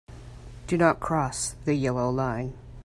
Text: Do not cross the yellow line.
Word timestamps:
Do 0.65 0.79
not 0.79 0.99
cross 0.99 1.51
the 1.65 1.75
yellow 1.75 2.09
line. 2.09 2.57